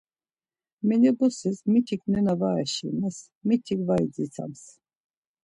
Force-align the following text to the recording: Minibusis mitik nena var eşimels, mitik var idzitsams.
Minibusis 0.87 1.57
mitik 1.71 2.01
nena 2.11 2.33
var 2.39 2.55
eşimels, 2.65 3.17
mitik 3.47 3.79
var 3.87 3.99
idzitsams. 4.05 4.63